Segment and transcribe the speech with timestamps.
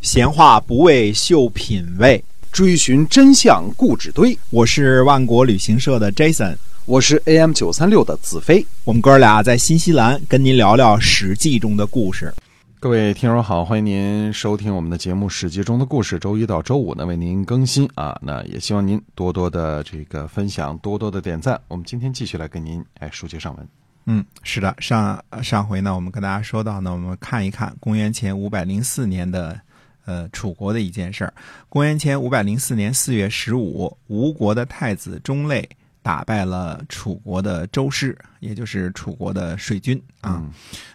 [0.00, 4.36] 闲话不为秀品味，追寻真相固执堆。
[4.48, 8.66] 我是万国旅行社的 Jason，我是 AM 九三六的子飞。
[8.84, 12.32] 我们哥俩在新西兰跟您聊聊《史记》中的故事。
[12.80, 16.18] 各位听友好，欢迎您收听我们的节目《史记》中的故事。
[16.18, 18.18] 周一到周五呢，为您更新啊。
[18.22, 21.60] 那也希望您多多的这个分享，多多的点赞。
[21.68, 23.68] 我们今天继续来跟您哎书接上文。
[24.06, 29.60] 嗯，是的，上上回呢，我们跟大家说到呢，我们看一看公元前五百零四年的
[30.04, 31.32] 呃楚国的一件事儿。
[31.68, 35.68] 公元前五百零四年四月十五，吴国的太子钟类
[36.02, 40.44] 打败了楚国的周师，也就是楚国的水军啊。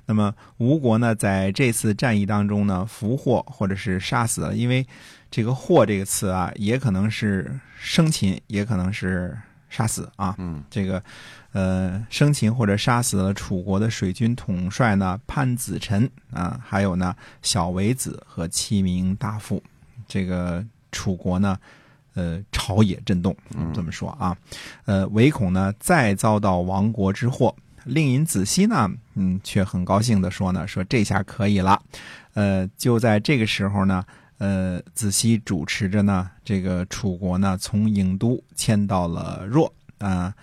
[0.05, 4.85] 那么吴国呢，在这次战役当中呢，俘获或者是杀死了，因为
[5.29, 9.37] 这个“获”这个词啊，也可能是生擒，也可能是
[9.75, 10.35] 杀死啊。
[10.37, 11.01] 嗯，这个。
[11.57, 19.63] 呃，生擒或者杀死了楚国的水军统帅呢潘子辰啊，还有呢小维子和七名大夫。
[20.05, 20.61] 这个
[20.91, 21.57] 楚国呢，
[22.13, 23.33] 呃，朝野震动，
[23.73, 24.35] 这么说啊，
[24.83, 27.55] 呃，唯恐呢再遭到亡国之祸。
[27.85, 31.81] 令尹子西呢，嗯，却很高兴的说呢，说这下可以了。
[32.33, 34.03] 呃，就在这个时候呢，
[34.37, 40.33] 呃，子西主持着呢，这个楚国呢从郢都迁到了若啊。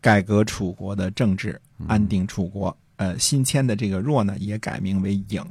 [0.00, 2.76] 改革楚国的政治，安定楚国。
[2.96, 5.44] 呃，新迁的这个若呢，也改名为郢。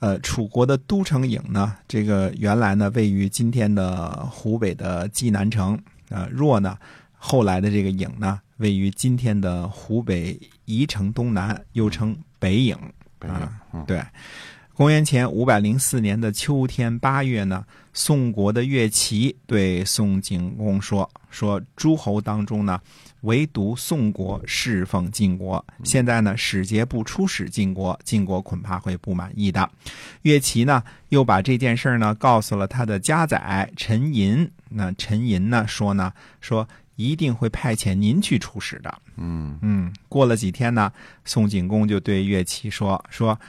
[0.00, 5.80] 呃，楚国的都城郢呢，这个原来呢位于今天的湖北的济南城。
[6.08, 6.76] 呃，若呢，
[7.12, 12.76] 后来的这个郢呢，位于今天的湖北宜城东南，又称北郢。
[13.20, 14.02] 啊，对。
[14.76, 22.78] 公元前五百零四年的秋天八月呢，宋国的乐齐对宋景公说：“说诸侯当中呢。”
[23.22, 29.68] 唯独宋国侍奉晋国，现在呢，使节不出使晋国，晋国恐怕会不满意的。
[30.20, 34.48] 乐齐呢，又把这件事呢告诉了他的家宰陈寅。
[34.68, 38.94] 那陈寅呢说呢，说一定会派遣您去出使的。
[39.16, 40.92] 嗯嗯，过了几天呢，
[41.24, 43.40] 宋景公就对乐齐说说，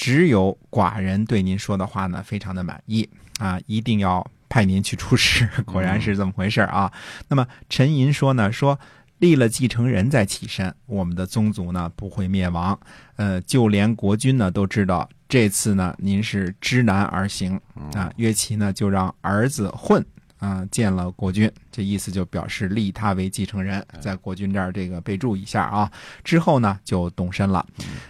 [0.00, 3.06] 只有寡人对您说的话呢，非常的满意
[3.38, 5.46] 啊，一定要派您去出使。
[5.66, 6.90] 果然是这么回事啊。
[7.28, 8.80] 那么陈寅说呢，说。
[9.18, 12.80] 立了继承人再起身，我们的宗族呢不会灭亡。
[13.16, 17.60] 呃，就连国君呢都知道，这次呢您是知难而行
[17.92, 18.10] 啊。
[18.16, 20.02] 岳琪呢就让儿子混
[20.40, 25.88] 啊见了国君，这意思就表示立他为继承人，在国君这儿这个备注一下啊。
[26.24, 27.64] 之后呢就动身了。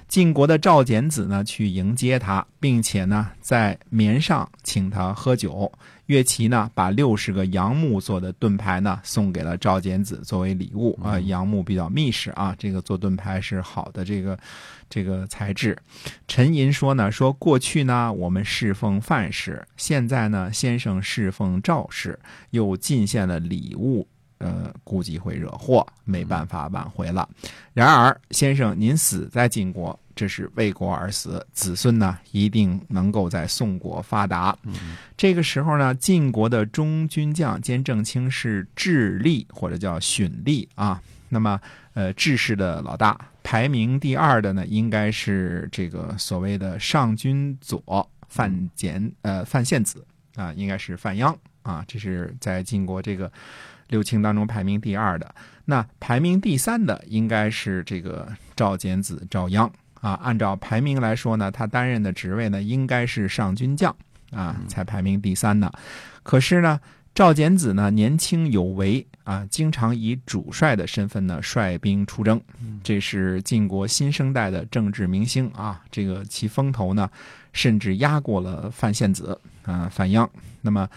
[0.09, 5.71] 晋国的赵简子呢去迎接他，并且呢在绵上请他喝酒。
[6.11, 11.21] 乐琪呢，把六十个杨木做的盾牌呢送给了赵简子作为礼物啊。
[11.21, 14.37] 杨木比较密实啊，这个做盾牌是好的这个
[14.89, 15.79] 这个材质。
[16.27, 22.19] 陈寅说呢，说过去呢我们侍奉范氏，现在呢先生侍奉赵氏，
[22.51, 24.05] 又进献了礼物，
[24.39, 27.29] 呃，估计会惹祸，没办法挽回了。
[27.73, 29.97] 然而先生您死在晋国。
[30.21, 34.55] 这是为国而死，子孙呢一定能够在宋国发达。
[35.17, 41.01] 这个时候呢，晋国的中军将兼正卿是智利或者叫荀利啊。
[41.31, 41.59] 那么，
[41.95, 50.05] 呃，智氏的老大，排名第二的呢，应该是这个所谓的上军左范简呃范献子
[50.35, 51.83] 啊，应该是范鞅啊。
[51.89, 53.33] 这是在晋国这个
[53.89, 55.35] 六卿当中排名第二的。
[55.65, 59.71] 那排名第三的应该是这个赵简子赵鞅。
[60.01, 63.95] 啊，按照排名来说呢，他担任的职位呢应该是上军将
[64.31, 65.71] 啊，才排名第三呢。
[66.23, 66.81] 可是呢，
[67.15, 72.41] 赵简子呢年轻有为啊，经常以主帅的身份呢率兵出征，
[72.83, 75.83] 这是晋国新生代的政治明星啊。
[75.91, 77.11] 这个其风头呢，
[77.53, 80.29] 甚至压过了范献子啊，范鞅。
[80.63, 80.89] 那么。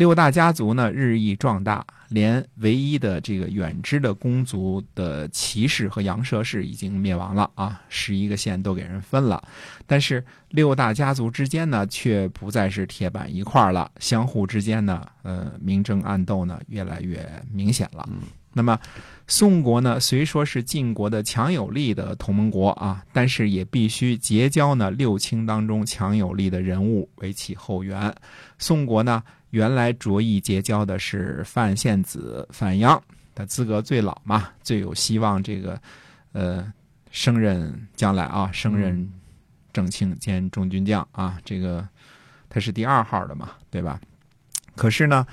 [0.00, 9.46] 六大家族呢日益壮大，连唯一的这个远支的公族的骑士和杨舍氏已经灭亡了啊，十一个县都给人分了。
[9.86, 17.22] 但是六大家族之间呢，却不再是铁板一块了，相互之间呢，呃，明争暗斗呢，越来越
[17.52, 18.08] 明显了。
[18.52, 18.78] 那么，
[19.26, 28.14] 宋国呢，虽说是晋国的强有力的同盟国啊，但是也必须结交呢六卿当中强有力的人物为其后援。
[28.58, 29.22] 宋国呢。
[29.50, 33.00] 原来着意结交的是范献子、范鞅，
[33.34, 35.82] 他资格最老嘛，最有希望这个，
[36.30, 36.72] 呃，
[37.10, 39.12] 升任将来啊，升任
[39.72, 41.84] 正卿兼中军将啊，这个
[42.48, 44.00] 他是第二号的嘛，对吧？
[44.76, 45.26] 可是呢，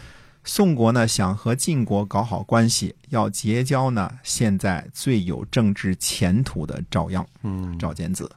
[0.48, 7.24] 宋国呢想和晋国搞好关系，要结交呢现在最有政治前途的赵鞅。
[7.44, 8.32] 嗯，赵简子。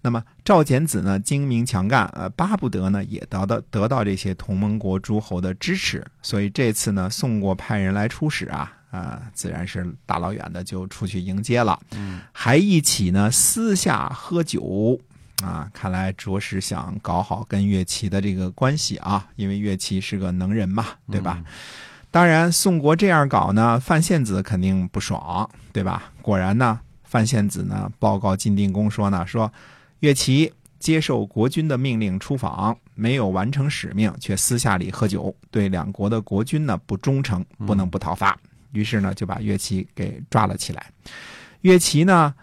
[0.00, 15.00] 那么赵简子呢，精明强干，呃，巴不得呢也得到得到这些同盟国诸侯的支持，所以这次呢，宋国派人来出使啊，啊、自然是大老远的就出去迎接了，嗯，还一起呢私下喝酒。
[15.42, 21.42] 啊，看来着实想搞好跟岳琪的这个关系啊，因为岳琪是个能人嘛，对吧？
[22.10, 26.10] 当然，宋国这样搞呢，范献子肯定不爽，对吧？
[26.22, 29.52] 果然呢，范献子呢报告晋定公说呢，说
[30.00, 38.38] 岳琪接受国君的命令出访，没有完成使命，却私下里喝酒，对两国的国君呢不忠诚，不能不讨伐。
[38.72, 40.86] 于是呢，就把岳琪给抓了起来。
[41.62, 42.34] 岳琪呢，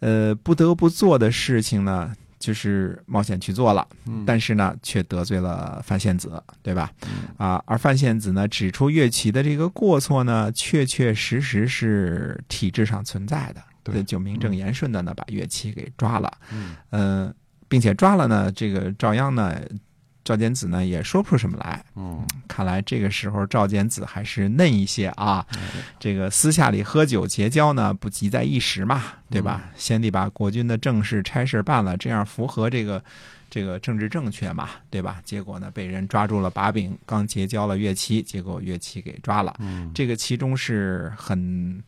[0.00, 2.12] 呃，不得不做的事情呢，
[2.42, 3.86] 就是冒险去做了。
[4.06, 4.24] 嗯。
[4.26, 6.90] 但是呢，却得罪了范献子，对吧？
[7.06, 7.28] 嗯。
[7.38, 14.02] 啊，而范献子呢，指出岳琪的这个过错呢，确确实实是体制上存在的，对。
[14.02, 16.74] 就名正言顺的呢，把岳琪给抓了，嗯。
[16.90, 17.34] 嗯、
[17.68, 19.60] 并且抓了呢，这个赵鞅呢，
[20.24, 21.84] 赵简子呢，也说不出什么来。
[21.96, 25.46] 嗯看来这个时候赵简子还是嫩一些啊，
[25.98, 29.70] 这个私下里喝酒结交呢，不急在一时嘛，对吧？
[29.76, 33.02] 先得把国君的正事差事办了，这样符合这个
[33.48, 35.20] 这个政治正确嘛，对吧？
[35.24, 39.54] 结果呢，被人抓住了把柄，刚结交了岳齐，结果岳齐给抓了。
[39.60, 41.82] 嗯这个其中是很，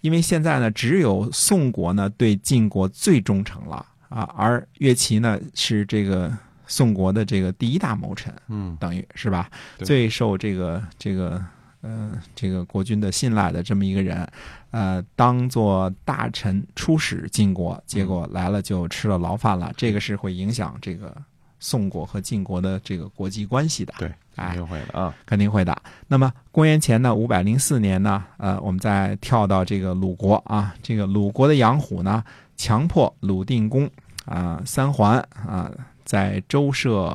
[0.00, 6.32] 因为现在呢，只有宋国呢对晋国最忠诚了啊，而岳齐呢是这个
[6.68, 9.50] 宋国的这个第一大谋臣，嗯等于是吧？
[9.78, 11.44] 最受这个这个
[11.80, 14.24] 呃这个国君的信赖的这么一个人，
[14.70, 21.16] 呃，当做大臣出使晋国，结果来了就吃了牢饭了，这个是会影响这个
[21.58, 23.94] 宋国和晋国的这个国际关系的。
[23.98, 25.14] 对，哎肯定会的啊。
[25.26, 25.82] 肯定会的。
[26.06, 32.22] 那么公元前呢五百零四年呢，呃，我们再跳到这个鲁国啊，这个鲁国的杨虎呢，
[32.56, 33.88] 强迫鲁定公
[34.24, 35.72] 啊、三桓啊、
[36.08, 37.14] 在周社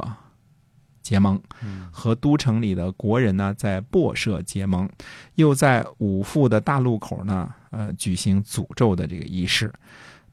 [1.01, 4.87] 结盟，嗯和都城里的国人呢在薄社结盟，
[5.33, 9.73] 又在五父的大路口呢，呃，举行诅咒的这个仪式。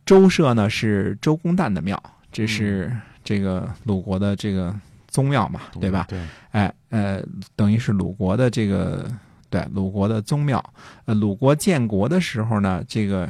[0.05, 1.99] 周社呢是周公旦的庙，
[2.31, 4.79] 这是这个鲁国的这个
[5.09, 6.05] 宗庙嘛，对吧？
[6.07, 7.25] 对，哎，呃，
[7.57, 9.11] 等于是鲁国的这个
[9.49, 10.63] 对鲁国的宗庙。
[11.07, 13.27] 呃，鲁国建国的时候呢，这个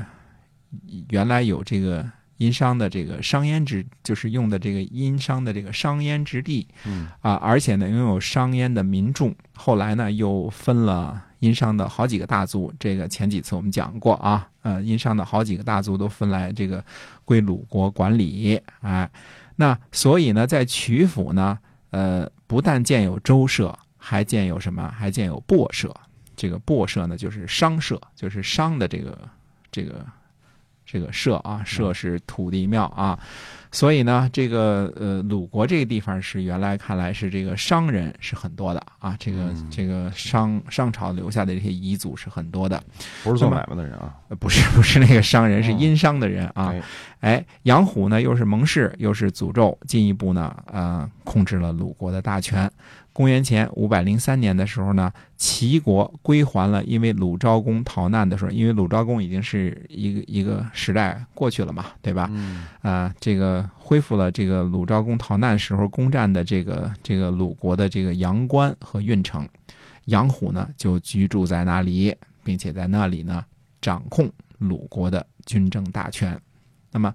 [1.10, 2.04] 原来有这个
[2.40, 9.34] 殷商的这个商燕之，就是用的这个殷商的这个商燕之地嗯啊，而且呢拥有商燕的民众。
[9.54, 16.82] 后来呢又分了殷商的好几个大族，这个前几次我们讲过啊，呃，殷商的好几个大族都分来这个
[17.24, 19.10] 归鲁国管理，哎，
[19.56, 21.58] 那所以呢，在曲阜呢。
[21.92, 24.88] 呃，不但建有周社，还建有什么？
[24.96, 25.92] 还建有薄社。
[26.36, 29.28] 这个薄社呢，就是商社，就是商的这个
[29.72, 30.06] 这个
[30.90, 33.16] 这个社啊，社是土地庙啊。
[33.72, 42.82] 所以呢，这个呃鲁国这个地方是原来看来是这个商人是很多的啊，这个、嗯这个商商朝留下的这些遗族是很多的，
[43.22, 44.14] 不是做买卖的人啊。
[44.28, 46.72] 呃 不是不是那个商人，是哦殷商的人啊。
[46.72, 46.82] 哎
[47.20, 52.70] 哎，杨虎呢又是盟誓，又是诅咒，进一步呢，呃，控制了鲁国的大权。
[53.12, 62.30] 公元前五百零三年的时候呢，齐国归还了因为鲁昭公逃难的时候，因为鲁昭公已经是一个一个时代过去了嘛，对吧？
[62.32, 63.36] 嗯啊、这
[63.78, 69.48] 恢复了这个鲁昭公逃难时候攻占的这个这个鲁国的这个阳关和运城，
[70.06, 73.44] 杨虎呢就居住在那里，并且在那里呢
[73.80, 76.40] 掌控鲁国的军政大权。
[76.90, 77.14] 那么，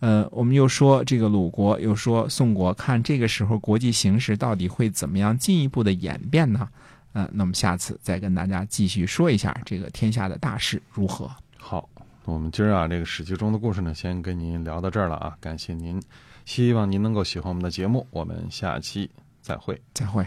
[0.00, 6.68] 呃，我们又说这个鲁国，又说宋国，看这个时候国际形势到底会怎么样进一步的演变呢？
[7.12, 11.30] 呃，那么下次再跟大家继续说一下这个天下的大事如何。
[11.58, 11.88] 好，
[12.24, 16.00] 我们今儿啊，这个史记中的故事呢，先跟您聊到这儿了啊，感谢您，
[16.44, 19.10] 希望您能够喜欢我们的节目，我们下期
[19.40, 19.80] 再会。
[19.92, 20.24] 再会。